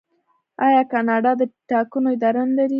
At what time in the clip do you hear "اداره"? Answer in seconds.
2.15-2.41